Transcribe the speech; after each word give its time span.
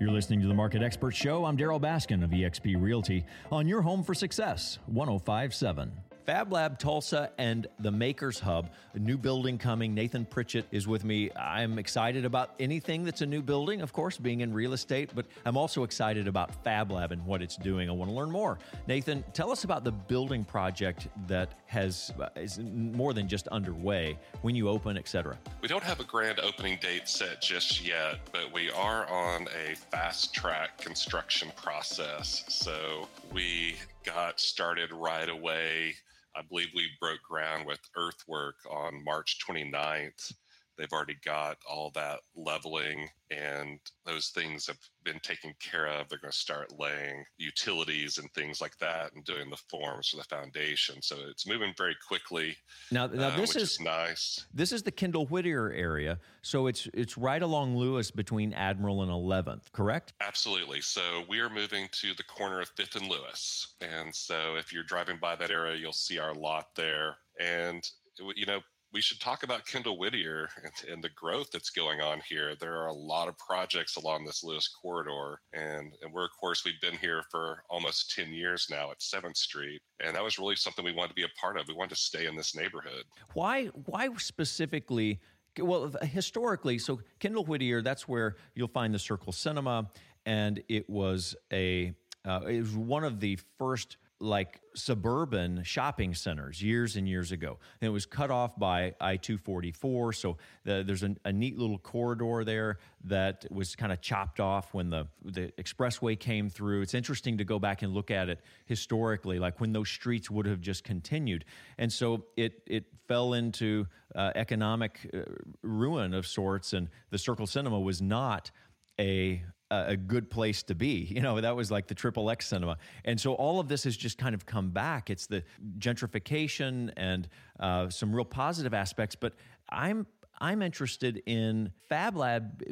You're 0.00 0.10
listening 0.10 0.40
to 0.40 0.48
the 0.48 0.54
Market 0.54 0.82
Expert 0.82 1.12
Show. 1.12 1.44
I'm 1.44 1.56
Darryl 1.56 1.80
Baskin 1.80 2.24
of 2.24 2.30
eXp 2.30 2.82
Realty 2.82 3.24
on 3.52 3.68
your 3.68 3.80
home 3.80 4.02
for 4.02 4.12
success, 4.12 4.80
1057. 4.86 5.92
Fab 6.26 6.50
Lab 6.50 6.78
Tulsa 6.78 7.30
and 7.36 7.66
the 7.80 7.90
Makers 7.90 8.40
Hub, 8.40 8.70
a 8.94 8.98
new 8.98 9.18
building 9.18 9.58
coming. 9.58 9.94
Nathan 9.94 10.24
Pritchett 10.24 10.64
is 10.70 10.88
with 10.88 11.04
me. 11.04 11.30
I'm 11.36 11.78
excited 11.78 12.24
about 12.24 12.54
anything 12.58 13.04
that's 13.04 13.20
a 13.20 13.26
new 13.26 13.42
building, 13.42 13.82
of 13.82 13.92
course, 13.92 14.16
being 14.16 14.40
in 14.40 14.54
real 14.54 14.72
estate, 14.72 15.10
but 15.14 15.26
I'm 15.44 15.58
also 15.58 15.84
excited 15.84 16.26
about 16.26 16.64
Fab 16.64 16.90
Lab 16.90 17.12
and 17.12 17.24
what 17.26 17.42
it's 17.42 17.56
doing. 17.56 17.90
I 17.90 17.92
want 17.92 18.10
to 18.10 18.16
learn 18.16 18.30
more. 18.30 18.58
Nathan, 18.86 19.22
tell 19.34 19.52
us 19.52 19.64
about 19.64 19.84
the 19.84 19.92
building 19.92 20.44
project 20.44 21.08
that 21.26 21.58
has 21.66 22.10
uh, 22.18 22.28
is 22.36 22.58
more 22.58 23.12
than 23.12 23.28
just 23.28 23.46
underway, 23.48 24.18
when 24.40 24.54
you 24.54 24.70
open, 24.70 24.96
etc. 24.96 25.38
We 25.60 25.68
don't 25.68 25.84
have 25.84 26.00
a 26.00 26.04
grand 26.04 26.40
opening 26.40 26.78
date 26.80 27.06
set 27.06 27.42
just 27.42 27.86
yet, 27.86 28.20
but 28.32 28.50
we 28.50 28.70
are 28.70 29.06
on 29.10 29.46
a 29.48 29.74
fast 29.74 30.32
track 30.32 30.78
construction 30.78 31.52
process. 31.54 32.44
So 32.48 33.08
we 33.30 33.76
got 34.06 34.40
started 34.40 34.90
right 34.90 35.28
away 35.28 35.94
I 36.36 36.42
believe 36.42 36.68
we 36.74 36.88
broke 37.00 37.22
ground 37.22 37.66
with 37.66 37.80
earthwork 37.96 38.56
on 38.70 39.04
March 39.04 39.38
29th. 39.48 40.32
They've 40.76 40.92
already 40.92 41.16
got 41.24 41.58
all 41.68 41.90
that 41.94 42.20
leveling 42.34 43.08
and 43.30 43.78
those 44.04 44.28
things 44.28 44.66
have 44.66 44.78
been 45.02 45.18
taken 45.20 45.54
care 45.60 45.86
of. 45.86 46.08
They're 46.08 46.18
going 46.18 46.32
to 46.32 46.36
start 46.36 46.78
laying 46.78 47.24
utilities 47.38 48.18
and 48.18 48.30
things 48.32 48.60
like 48.60 48.76
that 48.78 49.12
and 49.14 49.24
doing 49.24 49.50
the 49.50 49.60
forms 49.68 50.08
for 50.08 50.18
the 50.18 50.24
foundation. 50.24 51.00
So 51.02 51.16
it's 51.28 51.46
moving 51.46 51.72
very 51.76 51.96
quickly. 52.06 52.56
Now, 52.90 53.06
now 53.06 53.28
uh, 53.28 53.36
this 53.36 53.56
is, 53.56 53.72
is, 53.72 53.80
nice. 53.80 54.46
This 54.52 54.72
is 54.72 54.82
the 54.82 54.90
Kendall 54.90 55.26
Whittier 55.26 55.72
area, 55.72 56.18
so 56.42 56.66
it's 56.66 56.88
it's 56.94 57.16
right 57.16 57.42
along 57.42 57.76
Lewis 57.76 58.10
between 58.10 58.52
Admiral 58.52 59.02
and 59.02 59.10
11th, 59.10 59.72
correct? 59.72 60.12
Absolutely. 60.20 60.80
So 60.80 61.24
we 61.28 61.40
are 61.40 61.50
moving 61.50 61.88
to 61.92 62.14
the 62.14 62.24
corner 62.24 62.60
of 62.60 62.68
Fifth 62.76 62.96
and 62.96 63.08
Lewis, 63.08 63.74
and 63.80 64.14
so 64.14 64.56
if 64.56 64.72
you're 64.72 64.84
driving 64.84 65.18
by 65.20 65.36
that 65.36 65.50
area, 65.50 65.76
you'll 65.76 65.92
see 65.92 66.18
our 66.18 66.34
lot 66.34 66.66
there. 66.76 67.16
And 67.40 67.88
you 68.36 68.46
know, 68.46 68.60
we 68.94 69.00
should 69.00 69.20
talk 69.20 69.42
about 69.42 69.66
Kendall 69.66 69.98
Whittier 69.98 70.48
and, 70.62 70.92
and, 70.92 71.04
the 71.04 71.08
growth 71.10 71.50
that's 71.50 71.70
going 71.70 72.00
on 72.00 72.20
here. 72.26 72.54
There 72.60 72.80
are 72.80 72.86
a 72.86 72.92
lot 72.92 73.26
of 73.26 73.36
projects 73.36 73.96
along 73.96 74.24
this 74.24 74.44
Lewis 74.44 74.68
corridor, 74.68 75.40
and, 75.52 75.92
and 76.00 76.12
we're, 76.12 76.24
of 76.24 76.30
course, 76.40 76.64
we've 76.64 76.80
been 76.80 76.96
here 76.98 77.24
for 77.28 77.64
almost 77.68 78.14
10 78.14 78.32
years 78.32 78.68
now 78.70 78.92
at 78.92 79.00
7th 79.00 79.36
Street. 79.36 79.82
And 79.98 80.14
that 80.14 80.22
was 80.22 80.38
really 80.38 80.54
something 80.54 80.84
we 80.84 80.92
wanted 80.92 81.08
to 81.08 81.14
be 81.14 81.24
a 81.24 81.40
part 81.40 81.58
of. 81.58 81.66
We 81.66 81.74
wanted 81.74 81.96
to 81.96 82.00
stay 82.00 82.26
in 82.26 82.36
this 82.36 82.54
neighborhood. 82.54 83.02
Why, 83.34 83.66
why 83.66 84.08
specifically? 84.16 85.20
Well, 85.58 85.92
historically, 86.02 86.78
so 86.78 87.00
Kendall 87.18 87.44
Whittier, 87.44 87.82
that's 87.82 88.06
where 88.06 88.36
you'll 88.54 88.68
find 88.68 88.94
the 88.94 88.98
Circle 89.00 89.32
Cinema, 89.32 89.90
and 90.24 90.62
it 90.68 90.88
was 90.88 91.34
a 91.52 91.94
uh, 92.24 92.40
it 92.48 92.60
was 92.60 92.74
one 92.74 93.04
of 93.04 93.20
the 93.20 93.38
first 93.58 93.98
like 94.24 94.60
suburban 94.74 95.62
shopping 95.62 96.14
centers 96.14 96.62
years 96.62 96.96
and 96.96 97.08
years 97.08 97.30
ago. 97.30 97.58
And 97.80 97.88
it 97.88 97.90
was 97.90 98.06
cut 98.06 98.30
off 98.30 98.58
by 98.58 98.94
I 99.00 99.16
244. 99.16 100.12
So 100.14 100.38
the, 100.64 100.82
there's 100.84 101.02
a, 101.02 101.14
a, 101.24 101.32
neat 101.32 101.58
little 101.58 101.78
corridor 101.78 102.42
there 102.44 102.78
that 103.04 103.44
was 103.50 103.76
kind 103.76 103.92
of 103.92 104.00
chopped 104.00 104.40
off 104.40 104.72
when 104.72 104.90
the, 104.90 105.06
the 105.24 105.52
expressway 105.58 106.18
came 106.18 106.48
through. 106.48 106.80
It's 106.80 106.94
interesting 106.94 107.38
to 107.38 107.44
go 107.44 107.58
back 107.58 107.82
and 107.82 107.92
look 107.92 108.10
at 108.10 108.28
it 108.28 108.40
historically, 108.66 109.38
like 109.38 109.60
when 109.60 109.72
those 109.72 109.90
streets 109.90 110.30
would 110.30 110.46
have 110.46 110.60
just 110.60 110.82
continued. 110.82 111.44
And 111.78 111.92
so 111.92 112.24
it, 112.36 112.62
it 112.66 112.86
fell 113.06 113.34
into 113.34 113.86
uh, 114.14 114.32
economic 114.34 115.10
uh, 115.12 115.20
ruin 115.62 116.14
of 116.14 116.26
sorts. 116.26 116.72
And 116.72 116.88
the 117.10 117.18
Circle 117.18 117.46
Cinema 117.46 117.78
was 117.78 118.00
not 118.00 118.50
a 118.98 119.44
a 119.88 119.96
good 119.96 120.30
place 120.30 120.62
to 120.64 120.74
be. 120.74 121.10
You 121.14 121.20
know, 121.20 121.40
that 121.40 121.54
was 121.54 121.70
like 121.70 121.86
the 121.86 121.94
triple 121.94 122.28
X 122.28 122.48
cinema. 122.48 122.76
And 123.04 123.20
so 123.20 123.34
all 123.34 123.60
of 123.60 123.68
this 123.68 123.84
has 123.84 123.96
just 123.96 124.18
kind 124.18 124.34
of 124.34 124.44
come 124.46 124.70
back. 124.70 125.10
It's 125.10 125.26
the 125.26 125.44
gentrification 125.78 126.92
and 126.96 127.28
uh, 127.60 127.88
some 127.88 128.14
real 128.14 128.24
positive 128.24 128.74
aspects. 128.74 129.14
But 129.14 129.34
I'm 129.68 130.06
I'm 130.40 130.62
interested 130.62 131.22
in 131.26 131.70
Fab 131.88 132.16
Lab 132.16 132.62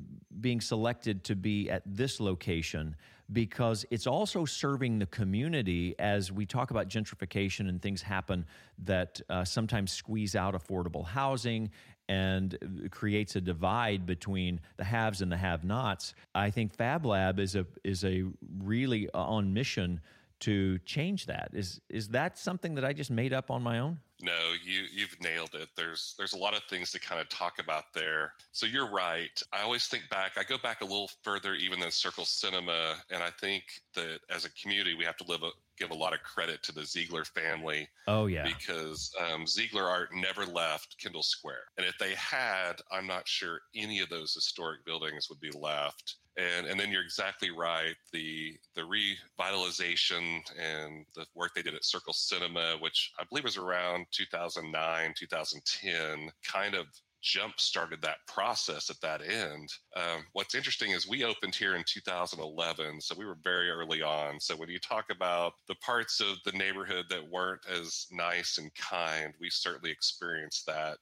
being 0.40 0.60
selected 0.60 1.22
to 1.24 1.36
be 1.36 1.70
at 1.70 1.82
this 1.86 2.18
location 2.18 2.96
because 3.32 3.86
it's 3.90 4.06
also 4.06 4.44
serving 4.44 4.98
the 4.98 5.06
community 5.06 5.94
as 5.98 6.30
we 6.30 6.44
talk 6.44 6.70
about 6.70 6.88
gentrification 6.88 7.68
and 7.68 7.80
things 7.80 8.02
happen 8.02 8.44
that 8.78 9.20
uh, 9.30 9.44
sometimes 9.44 9.92
squeeze 9.92 10.34
out 10.34 10.54
affordable 10.54 11.06
housing 11.06 11.70
and 12.08 12.88
creates 12.90 13.36
a 13.36 13.40
divide 13.40 14.06
between 14.06 14.60
the 14.76 14.84
haves 14.84 15.22
and 15.22 15.30
the 15.30 15.36
have-nots. 15.36 16.14
I 16.34 16.50
think 16.50 16.74
Fab 16.74 17.06
Lab 17.06 17.38
is 17.38 17.54
a 17.56 17.66
is 17.84 18.04
a 18.04 18.24
really 18.58 19.08
uh, 19.14 19.18
on 19.18 19.52
mission 19.52 20.00
to 20.40 20.78
change 20.80 21.26
that. 21.26 21.50
Is 21.52 21.80
is 21.88 22.08
that 22.08 22.36
something 22.38 22.74
that 22.74 22.84
I 22.84 22.92
just 22.92 23.10
made 23.10 23.32
up 23.32 23.50
on 23.50 23.62
my 23.62 23.78
own? 23.78 23.98
No, 24.20 24.54
you 24.64 24.82
you've 24.92 25.16
nailed 25.20 25.54
it. 25.54 25.68
There's 25.76 26.14
there's 26.18 26.32
a 26.32 26.38
lot 26.38 26.54
of 26.54 26.62
things 26.64 26.90
to 26.92 27.00
kind 27.00 27.20
of 27.20 27.28
talk 27.28 27.58
about 27.58 27.92
there. 27.94 28.34
So 28.50 28.66
you're 28.66 28.90
right. 28.90 29.40
I 29.52 29.62
always 29.62 29.86
think 29.86 30.08
back. 30.10 30.32
I 30.36 30.42
go 30.42 30.58
back 30.58 30.80
a 30.80 30.84
little 30.84 31.10
further 31.22 31.54
even 31.54 31.80
than 31.80 31.90
Circle 31.90 32.24
Cinema, 32.24 32.96
and 33.10 33.22
I 33.22 33.30
think 33.40 33.64
that 33.94 34.18
as 34.30 34.44
a 34.44 34.50
community 34.50 34.94
we 34.94 35.04
have 35.04 35.16
to 35.18 35.24
live 35.28 35.42
a, 35.42 35.50
give 35.82 35.90
a 35.90 35.94
lot 35.94 36.12
of 36.12 36.22
credit 36.22 36.62
to 36.62 36.72
the 36.72 36.84
Ziegler 36.84 37.24
family. 37.24 37.88
Oh 38.06 38.26
yeah, 38.26 38.44
because 38.44 39.12
um, 39.20 39.46
Ziegler 39.46 39.84
Art 39.84 40.10
never 40.14 40.46
left 40.46 40.96
Kendall 41.02 41.22
Square, 41.22 41.64
and 41.76 41.86
if 41.86 41.96
they 41.98 42.14
had, 42.14 42.74
I'm 42.90 43.06
not 43.06 43.26
sure 43.26 43.60
any 43.74 44.00
of 44.00 44.08
those 44.08 44.34
historic 44.34 44.84
buildings 44.84 45.28
would 45.28 45.40
be 45.40 45.50
left. 45.50 46.16
And 46.38 46.66
and 46.66 46.80
then 46.80 46.90
you're 46.90 47.02
exactly 47.02 47.50
right. 47.50 47.94
The 48.12 48.56
the 48.74 48.82
revitalization 48.82 50.40
and 50.58 51.04
the 51.14 51.26
work 51.34 51.50
they 51.54 51.62
did 51.62 51.74
at 51.74 51.84
Circle 51.84 52.14
Cinema, 52.14 52.76
which 52.80 53.12
I 53.18 53.24
believe 53.28 53.44
was 53.44 53.58
around 53.58 54.06
2009, 54.12 55.14
2010, 55.18 56.30
kind 56.42 56.74
of 56.74 56.86
jump 57.22 57.58
started 57.58 58.02
that 58.02 58.18
process 58.26 58.90
at 58.90 59.00
that 59.00 59.22
end. 59.22 59.68
Um, 59.96 60.24
what's 60.32 60.54
interesting 60.54 60.90
is 60.90 61.08
we 61.08 61.24
opened 61.24 61.54
here 61.54 61.76
in 61.76 61.84
2011, 61.86 63.00
so 63.00 63.14
we 63.16 63.24
were 63.24 63.38
very 63.42 63.70
early 63.70 64.02
on. 64.02 64.40
So 64.40 64.56
when 64.56 64.68
you 64.68 64.78
talk 64.78 65.06
about 65.10 65.52
the 65.68 65.76
parts 65.76 66.20
of 66.20 66.38
the 66.44 66.56
neighborhood 66.58 67.06
that 67.10 67.30
weren't 67.30 67.62
as 67.70 68.06
nice 68.10 68.58
and 68.58 68.70
kind, 68.74 69.32
we 69.40 69.48
certainly 69.50 69.90
experienced 69.90 70.66
that 70.66 70.98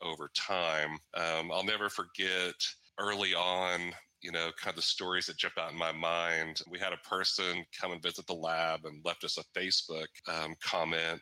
over 0.00 0.30
time. 0.36 0.98
Um, 1.14 1.50
I'll 1.52 1.64
never 1.64 1.88
forget 1.88 2.54
early 2.98 3.34
on 3.34 3.92
you 4.22 4.32
know, 4.32 4.50
kind 4.60 4.70
of 4.70 4.76
the 4.76 4.82
stories 4.82 5.26
that 5.26 5.36
jump 5.36 5.54
out 5.58 5.70
in 5.70 5.78
my 5.78 5.92
mind. 5.92 6.60
We 6.68 6.78
had 6.78 6.92
a 6.92 7.08
person 7.08 7.64
come 7.78 7.92
and 7.92 8.02
visit 8.02 8.26
the 8.26 8.34
lab 8.34 8.84
and 8.84 9.04
left 9.04 9.24
us 9.24 9.38
a 9.38 9.58
Facebook 9.58 10.06
um, 10.26 10.54
comment. 10.60 11.20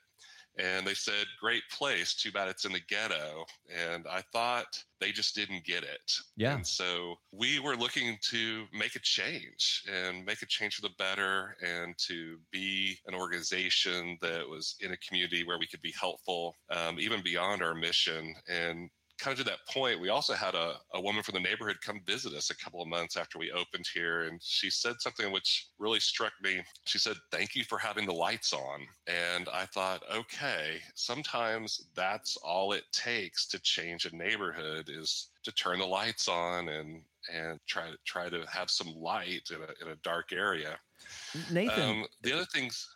And 0.58 0.86
they 0.86 0.94
said, 0.94 1.26
Great 1.40 1.62
place. 1.70 2.14
Too 2.14 2.30
bad 2.30 2.48
it's 2.48 2.64
in 2.64 2.72
the 2.72 2.80
ghetto. 2.88 3.44
And 3.92 4.06
I 4.08 4.22
thought 4.32 4.82
they 5.00 5.12
just 5.12 5.34
didn't 5.34 5.64
get 5.64 5.82
it. 5.82 6.12
Yeah. 6.36 6.54
And 6.54 6.66
so 6.66 7.16
we 7.32 7.58
were 7.58 7.76
looking 7.76 8.16
to 8.30 8.64
make 8.72 8.96
a 8.96 9.00
change 9.00 9.84
and 9.92 10.24
make 10.24 10.42
a 10.42 10.46
change 10.46 10.76
for 10.76 10.82
the 10.82 10.94
better 10.98 11.56
and 11.62 11.94
to 12.06 12.38
be 12.52 12.98
an 13.06 13.14
organization 13.14 14.16
that 14.22 14.48
was 14.48 14.76
in 14.80 14.92
a 14.92 14.96
community 14.98 15.44
where 15.44 15.58
we 15.58 15.66
could 15.66 15.82
be 15.82 15.94
helpful, 15.98 16.54
um, 16.70 16.98
even 17.00 17.22
beyond 17.22 17.62
our 17.62 17.74
mission. 17.74 18.34
And 18.48 18.90
kind 19.18 19.38
of 19.38 19.44
to 19.44 19.50
that 19.50 19.66
point, 19.72 20.00
we 20.00 20.08
also 20.08 20.34
had 20.34 20.54
a, 20.54 20.74
a 20.94 21.00
woman 21.00 21.22
from 21.22 21.34
the 21.34 21.40
neighborhood 21.40 21.76
come 21.80 22.00
visit 22.06 22.32
us 22.34 22.50
a 22.50 22.56
couple 22.56 22.82
of 22.82 22.88
months 22.88 23.16
after 23.16 23.38
we 23.38 23.52
opened 23.52 23.86
here. 23.92 24.24
And 24.24 24.40
she 24.42 24.70
said 24.70 25.00
something 25.00 25.32
which 25.32 25.68
really 25.78 26.00
struck 26.00 26.32
me. 26.42 26.62
She 26.84 26.98
said, 26.98 27.16
Thank 27.30 27.54
you 27.54 27.64
for 27.64 27.78
having 27.78 28.06
the 28.06 28.12
lights 28.12 28.52
on. 28.52 28.86
And 29.06 29.48
I 29.52 29.66
thought, 29.66 30.02
okay, 30.12 30.78
sometimes 30.94 31.86
that's 31.94 32.36
all 32.38 32.72
it 32.72 32.84
takes 32.92 33.46
to 33.48 33.58
change 33.60 34.04
a 34.04 34.16
neighborhood 34.16 34.88
is 34.88 35.28
to 35.44 35.52
turn 35.52 35.78
the 35.78 35.86
lights 35.86 36.28
on 36.28 36.68
and 36.68 37.02
and 37.32 37.58
try 37.66 37.90
to 37.90 37.96
try 38.04 38.28
to 38.28 38.44
have 38.50 38.70
some 38.70 38.94
light 38.94 39.48
in 39.50 39.56
a, 39.56 39.84
in 39.84 39.92
a 39.92 39.96
dark 40.02 40.32
area. 40.32 40.78
Nathan, 41.50 41.90
um, 41.90 42.06
the 42.22 42.32
other 42.32 42.44
things 42.44 42.86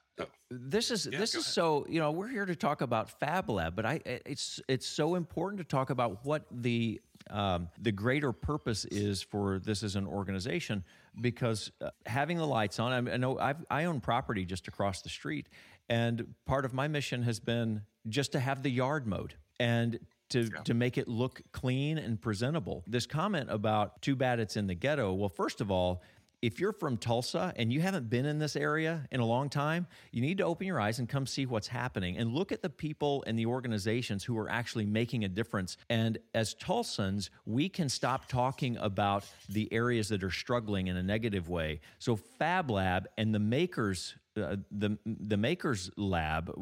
this 0.51 0.91
is 0.91 1.09
yeah, 1.11 1.19
this 1.19 1.31
is 1.31 1.45
ahead. 1.45 1.55
so 1.55 1.87
you 1.89 2.01
know 2.01 2.11
we're 2.11 2.29
here 2.29 2.47
to 2.47 2.57
talk 2.57 2.81
about 2.81 3.19
Fab 3.21 3.49
Lab, 3.51 3.77
but 3.77 3.87
I 3.87 4.01
it's 4.05 4.61
it's 4.69 4.87
so 4.87 5.15
important 5.15 5.59
to 5.59 5.65
talk 5.65 5.91
about 5.91 6.25
what 6.25 6.45
the 6.51 7.01
um, 7.31 7.69
the 7.81 7.93
greater 7.93 8.33
purpose 8.33 8.85
is 8.87 9.23
for 9.23 9.59
this 9.59 9.83
as 9.83 9.97
an 9.97 10.07
organization 10.07 10.85
because 11.21 11.71
uh, 11.81 11.91
having 12.07 12.39
the 12.39 12.47
lights 12.47 12.79
on. 12.79 13.09
I, 13.09 13.15
I 13.15 13.17
know 13.17 13.39
I've, 13.39 13.65
I 13.71 13.85
own 13.85 14.01
property 14.01 14.45
just 14.45 14.69
across 14.69 15.03
the 15.03 15.09
street, 15.09 15.49
and 15.89 16.35
part 16.47 16.65
of 16.65 16.73
my 16.73 16.89
mission 16.89 17.23
has 17.25 17.41
been 17.41 17.83
just 18.09 18.33
to 18.33 18.41
have 18.41 18.63
the 18.63 18.71
yard 18.71 19.07
mowed 19.07 19.35
and 19.61 19.99
to, 20.31 20.43
yeah. 20.43 20.61
to 20.65 20.75
make 20.75 20.99
it 20.99 21.09
look 21.09 21.41
clean 21.53 21.99
and 21.99 22.21
presentable. 22.21 22.85
This 22.87 23.07
comment 23.07 23.51
about 23.51 24.03
too 24.03 24.15
bad 24.15 24.41
it's 24.41 24.57
in 24.57 24.67
the 24.67 24.75
ghetto. 24.75 25.13
Well, 25.13 25.29
first 25.29 25.61
of 25.61 25.71
all, 25.71 26.03
if 26.43 26.61
you're 26.61 26.73
from 26.73 26.97
Tulsa 26.97 27.53
and 27.57 27.73
you 27.73 27.81
haven't 27.81 28.09
been 28.09 28.25
in 28.25 28.39
this 28.39 28.55
area 28.55 29.07
in 29.11 29.21
a 29.21 29.27
long 29.27 29.49
time, 29.49 29.87
you 30.13 30.21
need 30.21 30.39
to 30.39 30.45
open 30.45 30.67
your 30.67 30.81
eyes 30.81 30.99
and 30.99 31.09
come 31.09 31.27
see 31.27 31.47
what's 31.47 31.69
happening 31.69 32.17
and 32.17 32.33
look 32.33 32.53
at 32.53 32.63
the 32.63 32.71
people 32.71 33.25
and 33.27 33.39
the 33.39 33.47
organizations 33.47 34.23
who 34.25 34.39
are 34.39 34.49
actually 34.49 34.87
making 34.87 35.25
a 35.25 35.29
difference. 35.29 35.77
And 35.91 36.19
as 36.35 36.55
Tulsans, 36.55 37.31
we 37.45 37.69
can 37.69 37.89
stop 37.89 38.29
talking 38.29 38.77
about 38.77 39.25
the 39.49 39.73
areas 39.73 40.09
that 40.11 40.23
are 40.23 40.31
struggling 40.31 40.87
in 40.87 40.97
a 40.97 41.03
negative 41.03 41.49
way. 41.49 41.81
So 41.99 42.17
Fab 42.17 42.71
Lab 42.71 43.09
and 43.17 43.35
the 43.35 43.41
makers 43.41 44.15
uh, 44.37 44.55
the 44.71 44.97
the 45.05 45.37
makers 45.37 45.91
lab 45.97 46.53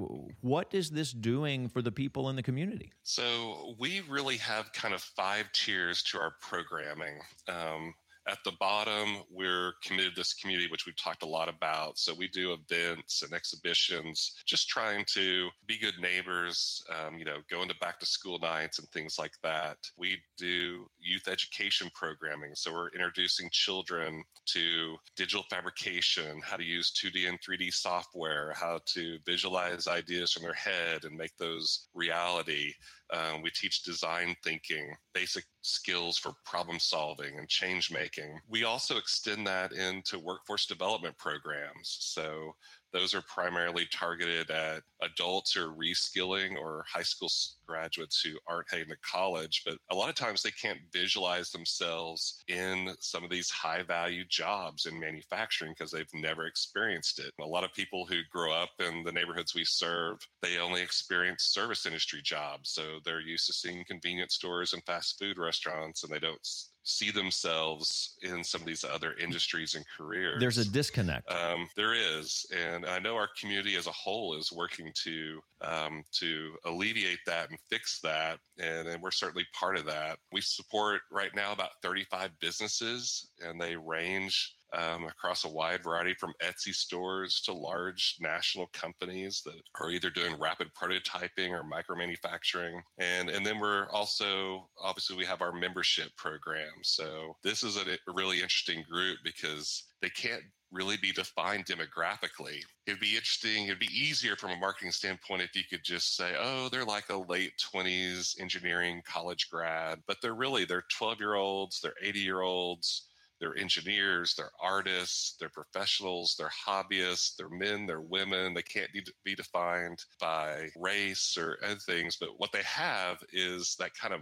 what 0.41 0.73
is 0.73 0.89
this 0.89 1.13
doing 1.13 1.69
for 1.69 1.83
the 1.83 1.93
people 1.93 2.31
in 2.31 2.37
the 2.37 2.43
community 2.43 2.91
so 3.03 3.75
we 3.79 4.01
really 4.09 4.39
have 4.39 4.73
kind 4.73 4.95
of 4.95 5.03
five 5.03 5.51
tiers 5.53 6.03
to 6.03 6.19
our 6.19 6.33
programming 6.41 7.21
um, 7.49 7.93
at 8.29 8.39
the 8.45 8.53
bottom, 8.59 9.23
we're 9.31 9.75
committed 9.85 10.15
to 10.15 10.21
this 10.21 10.35
community, 10.35 10.69
which 10.71 10.85
we've 10.85 10.97
talked 10.97 11.23
a 11.23 11.29
lot 11.29 11.49
about. 11.49 11.99
So 11.99 12.13
we 12.13 12.29
do 12.29 12.55
events 12.55 13.23
and 13.23 13.33
exhibitions, 13.33 14.35
just 14.47 14.69
trying 14.69 15.05
to 15.15 15.49
be 15.67 15.79
good 15.79 15.95
neighbors, 16.01 16.85
um, 16.91 17.19
you 17.19 17.25
know, 17.25 17.39
going 17.51 17.69
to 17.69 17.75
back 17.81 18.01
to 18.01 18.07
school 18.07 18.39
nights 18.39 18.79
and 18.79 18.89
things 18.89 19.17
like 19.19 19.35
that. 19.43 19.77
We 19.97 20.19
do 20.37 20.87
youth 20.99 21.29
education 21.29 21.89
programming. 21.95 22.55
So 22.55 22.73
we're 22.73 22.89
introducing 22.89 23.49
children 23.53 24.25
to 24.47 24.97
digital 25.17 25.45
fabrication, 25.49 26.41
how 26.43 26.57
to 26.57 26.65
use 26.65 26.93
2D 26.93 27.29
and 27.29 27.39
3D 27.41 27.73
software, 27.73 28.53
how 28.57 28.81
to 28.87 29.19
visualize 29.25 29.87
ideas 29.87 30.33
from 30.33 30.43
their 30.43 30.53
head 30.53 31.05
and 31.05 31.17
make 31.17 31.37
those 31.39 31.89
reality. 31.95 32.73
Um, 33.13 33.43
we 33.43 33.51
teach 33.51 33.83
design 33.83 34.35
thinking, 34.43 34.95
basic 35.15 35.45
skills 35.63 36.19
for 36.19 36.33
problem 36.45 36.79
solving 36.79 37.39
and 37.39 37.49
change 37.49 37.91
making. 37.91 38.41
We 38.49 38.65
also 38.65 38.97
extend 38.97 39.47
that 39.47 39.73
into 39.73 40.19
workforce 40.19 40.67
development 40.67 41.17
programs. 41.19 41.97
So 42.01 42.55
those 42.93 43.15
are 43.15 43.23
primarily 43.23 43.87
targeted 43.93 44.51
at 44.51 44.83
adults 45.03 45.57
are 45.57 45.69
reskilling 45.69 46.57
or 46.57 46.85
high 46.89 47.03
school 47.03 47.29
graduates 47.67 48.21
who 48.21 48.39
aren't 48.47 48.71
heading 48.71 48.89
to 48.89 48.97
college. 49.03 49.63
But 49.65 49.79
a 49.91 49.95
lot 49.95 50.09
of 50.09 50.15
times 50.15 50.43
they 50.43 50.51
can't 50.51 50.79
visualize 50.93 51.51
themselves 51.51 52.43
in 52.49 52.91
some 53.01 53.25
of 53.25 53.31
these 53.31 53.51
high 53.51 53.83
value 53.83 54.25
jobs 54.29 54.87
in 54.87 54.99
manufacturing 54.99 55.75
because 55.77 55.91
they've 55.91 56.07
never 56.15 56.47
experienced 56.47 57.19
it. 57.19 57.33
A 57.41 57.45
lot 57.45 57.65
of 57.65 57.73
people 57.75 58.07
who 58.07 58.21
grow 58.31 58.53
up 58.53 58.71
in 58.79 59.03
the 59.05 59.13
neighborhoods 59.13 59.55
we 59.55 59.65
serve, 59.65 60.19
they 60.43 60.59
only 60.59 60.83
experience 60.83 61.45
service 61.45 61.87
industry 61.87 62.21
jobs. 62.23 62.71
So 62.71 63.01
they're 63.05 63.21
used 63.21 63.47
to 63.47 63.53
seeing 63.53 63.85
convenience 63.87 64.35
stores 64.35 64.73
and 64.73 64.83
fast 64.85 65.19
food 65.19 65.39
restaurants 65.39 66.05
and 66.05 66.13
they 66.13 66.19
don't 66.19 66.41
see 66.87 67.11
themselves 67.11 68.17
in 68.23 68.45
some 68.45 68.61
of 68.61 68.67
these 68.67 68.85
other 68.85 69.15
industries 69.15 69.75
and 69.75 69.85
careers. 69.97 70.41
There's 70.41 70.59
a 70.59 70.65
disconnect. 70.65 71.31
Um, 71.31 71.69
there 71.77 71.95
is, 71.95 72.47
and 72.57 72.87
I 72.87 73.01
know 73.01 73.17
our 73.17 73.29
community 73.39 73.75
as 73.75 73.89
a 73.89 73.93
whole 73.93 74.37
is 74.39 74.53
working 74.53 74.93
to 75.03 75.41
um, 75.63 76.05
to 76.13 76.55
alleviate 76.65 77.19
that 77.27 77.51
and 77.51 77.59
fix 77.69 78.01
that, 78.01 78.39
and, 78.59 78.87
and 78.87 79.03
we're 79.03 79.11
certainly 79.11 79.47
part 79.59 79.77
of 79.77 79.85
that. 79.87 80.19
We 80.33 80.41
support 80.41 81.01
right 81.11 81.35
now 81.35 81.53
about 81.53 81.71
35 81.83 82.31
businesses, 82.41 83.31
and 83.45 83.61
they 83.61 83.75
range 83.75 84.55
um, 84.73 85.05
across 85.05 85.45
a 85.45 85.49
wide 85.49 85.83
variety 85.83 86.15
from 86.15 86.35
Etsy 86.43 86.75
stores 86.75 87.41
to 87.43 87.53
large 87.53 88.17
national 88.21 88.67
companies 88.73 89.43
that 89.45 89.61
are 89.81 89.91
either 89.91 90.11
doing 90.11 90.39
rapid 90.39 90.69
prototyping 90.75 91.51
or 91.51 91.63
micro 91.63 91.97
manufacturing. 91.97 92.81
And, 92.99 93.31
and 93.31 93.45
then 93.45 93.59
we're 93.61 93.89
also, 93.91 94.69
obviously, 94.81 95.17
we 95.17 95.25
have 95.25 95.43
our 95.43 95.53
membership 95.53 96.09
program. 96.17 96.73
So 96.83 97.37
this 97.43 97.63
is 97.63 97.77
a, 97.77 97.97
really 98.13 98.37
interesting 98.37 98.83
group 98.89 99.19
because 99.25 99.85
they 100.01 100.09
can't 100.09 100.43
really 100.73 100.97
be 100.97 101.13
defined 101.13 101.67
demographically. 101.67 102.61
It'd 102.87 103.01
be 103.01 103.15
interesting, 103.15 103.65
it'd 103.65 103.79
be 103.79 103.87
easier 103.87 104.37
from 104.37 104.51
a 104.51 104.57
marketing 104.57 104.93
standpoint 104.93 105.43
if 105.43 105.55
you 105.55 105.63
could 105.69 105.85
just 105.85 106.17
say, 106.17 106.33
oh, 106.39 106.69
they're 106.71 106.85
like 106.85 107.09
a 107.11 107.17
late 107.17 107.53
20s 107.75 108.41
engineering 108.41 109.03
college 109.05 109.49
grad, 109.51 110.01
but 110.07 110.17
they're 110.23 110.35
really, 110.35 110.65
they're 110.65 110.85
12 110.97 111.21
year 111.21 111.35
olds, 111.35 111.81
they're 111.81 111.95
80 112.03 112.21
year 112.21 112.41
olds 112.41 113.09
they're 113.41 113.57
engineers, 113.59 114.35
they're 114.35 114.53
artists, 114.63 115.37
they're 115.39 115.49
professionals, 115.51 116.35
they're 116.39 116.51
hobbyists, 116.67 117.37
they're 117.37 117.51
men, 117.51 117.87
they're 117.87 118.01
women. 118.01 118.55
They 118.55 118.63
can't 118.63 118.93
be, 118.93 119.03
be 119.25 119.35
defined 119.35 119.99
by 120.21 120.69
race 120.77 121.37
or 121.39 121.59
other 121.63 121.77
things, 121.77 122.17
but 122.17 122.39
what 122.39 122.53
they 122.53 122.63
have 122.63 123.19
is 123.33 123.77
that 123.79 123.95
kind 123.95 124.15
of 124.15 124.21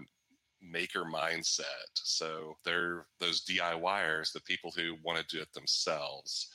maker 0.61 1.05
mindset. 1.05 1.65
So 1.95 2.57
they're 2.65 3.07
those 3.21 3.45
DIYers, 3.45 4.33
the 4.33 4.41
people 4.41 4.73
who 4.75 4.97
want 5.05 5.19
to 5.19 5.37
do 5.37 5.43
it 5.43 5.53
themselves. 5.53 6.49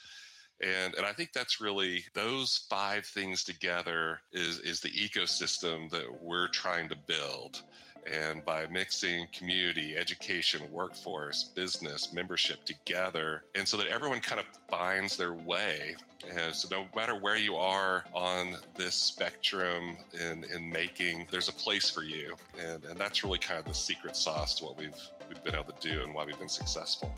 And, 0.61 0.94
and 0.95 1.06
I 1.06 1.13
think 1.13 1.31
that's 1.31 1.61
really 1.61 2.03
those 2.13 2.65
five 2.69 3.06
things 3.06 3.44
together 3.44 4.19
is, 4.33 4.59
is 4.59 4.81
the 4.81 4.91
ecosystem 4.91 5.89
that 5.91 6.06
we're 6.21 6.50
trying 6.50 6.89
to 6.89 6.97
build. 7.07 7.63
And 8.12 8.44
by 8.46 8.66
mixing 8.68 9.28
community, 9.31 9.96
education, 9.98 10.62
workforce, 10.72 11.44
business, 11.44 12.13
membership 12.13 12.63
together, 12.66 13.44
and 13.56 13.68
so 13.68 13.78
that 13.78 13.88
everyone 13.88 14.19
kind 14.19 14.40
of 14.40 14.46
finds 14.69 15.18
their 15.18 15.34
way. 15.34 15.96
And 16.36 16.54
so 16.54 16.68
no 16.72 16.86
matter 16.96 17.16
where 17.16 17.38
you 17.38 17.56
are 17.56 18.04
on 18.13 18.57
this 18.75 18.96
spectrum 18.96 19.98
in, 20.13 20.44
in 20.54 20.69
making, 20.69 21.28
there's 21.31 21.50
a 21.50 21.54
place 21.54 21.90
for 21.90 22.04
you. 22.04 22.36
And, 22.60 22.84
and 22.86 23.00
that's 23.00 23.24
really 23.24 23.40
kind 23.40 23.60
of 23.60 23.66
the 23.66 23.74
secret 23.74 24.16
sauce 24.16 24.56
to 24.56 24.66
what 24.66 24.78
we've, 24.78 24.95
we've 25.28 25.44
been 25.44 25.56
able 25.56 25.72
to 25.72 25.90
do 25.90 26.04
and 26.04 26.13
why 26.13 26.25
we've 26.25 26.40
been 26.40 26.50
successful. 26.50 27.13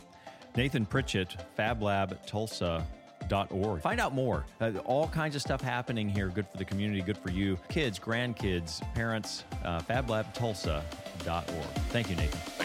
Nathan 0.56 0.86
Pritchett, 0.86 1.38
Fab 1.56 1.82
Lab 1.82 2.26
Tulsa 2.26 2.86
Find 3.82 4.00
out 4.00 4.14
more. 4.14 4.46
Uh, 4.60 4.72
all 4.86 5.08
kinds 5.08 5.36
of 5.36 5.42
stuff 5.42 5.62
happening 5.62 6.10
here. 6.10 6.28
Good 6.28 6.48
for 6.48 6.58
the 6.58 6.66
community, 6.66 7.02
good 7.02 7.18
for 7.18 7.32
you, 7.32 7.58
kids, 7.70 8.00
grandkids, 8.00 8.82
parents. 8.94 9.44
Uh, 9.64 9.80
FabLabTulsa.org. 9.82 11.66
Thank 11.90 12.10
you, 12.10 12.16
Nathan. 12.16 12.61